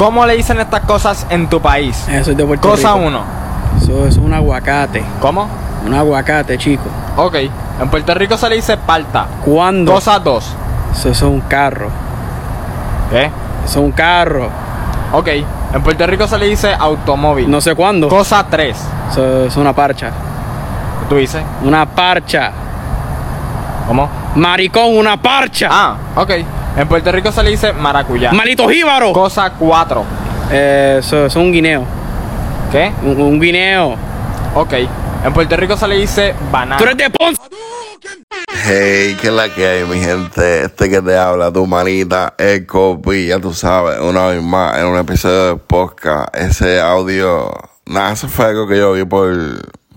[0.00, 2.08] ¿Cómo le dicen estas cosas en tu país?
[2.08, 3.06] Eso es de Puerto Cosa Rico.
[3.06, 3.20] 1.
[3.82, 5.04] Eso es un aguacate.
[5.20, 5.46] ¿Cómo?
[5.84, 6.84] Un aguacate, chico.
[7.18, 7.34] Ok.
[7.78, 9.26] En Puerto Rico se le dice palta.
[9.44, 9.92] ¿Cuándo?
[9.92, 10.56] Cosa 2.
[10.92, 11.90] Eso, eso es un carro.
[13.10, 13.26] ¿Qué?
[13.26, 13.32] Eso
[13.66, 14.48] es un carro.
[15.12, 15.28] Ok.
[15.74, 17.50] En Puerto Rico se le dice automóvil.
[17.50, 18.08] No sé cuándo.
[18.08, 18.78] Cosa 3.
[19.10, 20.06] Eso es una parcha.
[20.08, 21.42] ¿Qué tú dices?
[21.62, 22.52] Una parcha.
[23.86, 24.08] ¿Cómo?
[24.34, 25.68] Maricón, una parcha.
[25.70, 26.30] Ah, ok.
[26.76, 28.32] En Puerto Rico se le dice maracuyá.
[28.32, 29.12] Malito jíbaro.
[29.12, 30.04] Cosa 4.
[30.52, 31.84] Eh, eso, eso es un guineo.
[32.70, 32.92] ¿Qué?
[33.02, 33.96] Un, un guineo.
[34.54, 34.74] Ok.
[35.24, 36.78] En Puerto Rico se le dice banana.
[36.78, 37.40] Tú eres de Ponce.
[38.64, 40.64] Hey, ¿qué es la que hay, mi gente?
[40.64, 44.86] Este que te habla, tu manita, el copy, ya tú sabes, una vez más, en
[44.86, 47.50] un episodio de podcast, ese audio,
[47.86, 49.32] nada, eso fue algo que yo vi por,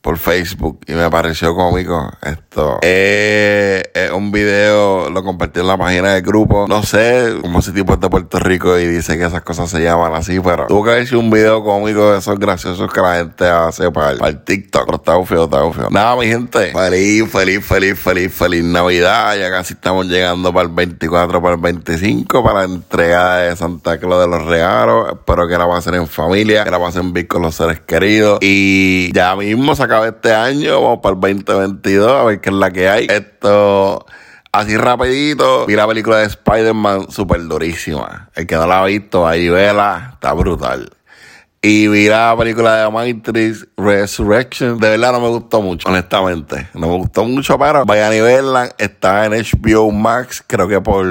[0.00, 2.10] por Facebook y me pareció cómico.
[2.22, 3.82] Esto eh,
[4.14, 6.66] un video, lo compartí en la página del grupo.
[6.68, 9.82] No sé cómo ese tipo es de Puerto Rico y dice que esas cosas se
[9.82, 13.46] llaman así, pero tuvo que haber un video cómico de esos graciosos que la gente
[13.46, 14.94] hace para el, TikTok.
[14.94, 15.88] Está feo, está feo.
[15.90, 19.36] Nada, mi gente, feliz, feliz, feliz, feliz, feliz Navidad.
[19.36, 23.98] Ya casi estamos llegando para el 24, para el 25, para la entrega de Santa
[23.98, 25.08] Claus de los regalos.
[25.12, 28.38] Espero que la pasen en familia, que la pasen bien con los seres queridos.
[28.42, 32.54] Y ya mismo se acaba este año, vamos para el 2022, a ver qué es
[32.54, 33.06] la que hay.
[33.10, 34.06] Esto...
[34.52, 38.30] Así rapidito, vi la película de Spider-Man super durísima.
[38.34, 40.90] El que no la ha visto, ahí vela, está brutal.
[41.62, 44.78] Y vi la película de Matrix Resurrection.
[44.80, 46.68] De verdad no me gustó mucho, honestamente.
[46.74, 48.70] No me gustó mucho, pero vayan y verla.
[48.76, 51.06] Está en HBO Max, creo que por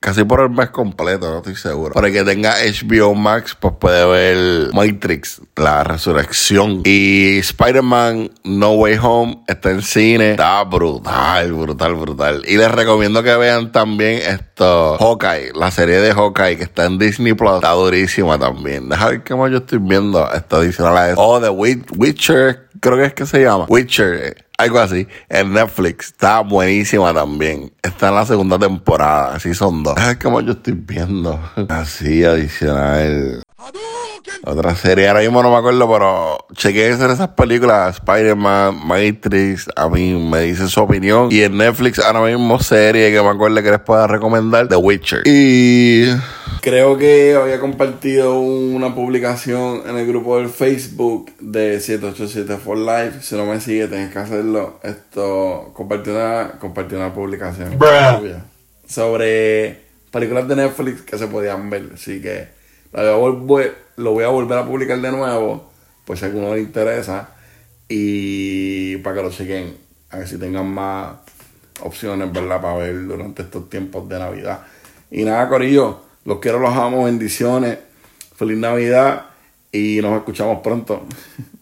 [0.00, 1.92] casi por el mes completo, no estoy seguro.
[1.94, 6.82] Para que tenga HBO Max, pues puede ver Matrix, la resurrección.
[6.84, 10.30] Y Spider-Man No Way Home está en cine.
[10.32, 12.42] Está brutal, brutal, brutal.
[12.48, 16.98] Y les recomiendo que vean también esto, Hawkeye, la serie de Hawkeye que está en
[16.98, 17.56] Disney Plus.
[17.56, 18.88] Está durísima también.
[18.88, 20.30] Deja ver qué más yo estoy viendo.
[20.32, 21.20] Esto adicional a eso.
[21.20, 23.66] Oh, The Wit- Witcher, creo que es que se llama.
[23.68, 24.46] Witcher.
[24.60, 25.08] Algo así.
[25.30, 26.08] En Netflix.
[26.08, 27.72] Está buenísima también.
[27.82, 29.34] Está en la segunda temporada.
[29.34, 29.94] Así son dos.
[30.18, 31.40] Qué más yo estoy viendo.
[31.70, 33.42] Así, adicional.
[34.42, 39.88] Otra serie, ahora mismo no me acuerdo, pero chequeé en esas películas, Spider-Man, Matrix, a
[39.90, 41.28] mí me dice su opinión.
[41.30, 45.22] Y en Netflix ahora mismo serie que me acuerdo que les pueda recomendar, The Witcher.
[45.26, 46.06] Y
[46.62, 53.22] creo que había compartido una publicación en el grupo del Facebook de 787 for Life.
[53.22, 54.80] Si no me sigue, tienes que hacerlo.
[54.82, 57.78] Esto, compartí una, compartí una publicación
[58.86, 59.80] sobre
[60.10, 61.90] películas de Netflix que se podían ver.
[61.94, 62.59] Así que
[62.92, 65.70] lo voy a volver a publicar de nuevo,
[66.04, 67.30] por si a alguno le interesa,
[67.88, 69.76] y para que lo chequen,
[70.10, 71.16] a ver si tengan más
[71.82, 72.60] opciones, ¿verdad?
[72.60, 74.60] Para ver durante estos tiempos de Navidad.
[75.10, 77.78] Y nada, Corillo, los quiero, los amo, bendiciones,
[78.36, 79.26] feliz Navidad
[79.72, 81.04] y nos escuchamos pronto.